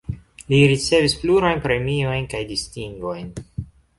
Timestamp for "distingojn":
2.55-3.31